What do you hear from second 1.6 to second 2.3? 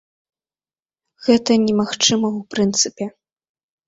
немагчыма